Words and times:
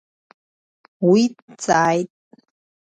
Уи 1.09 1.23
дҵааит. 1.35 2.09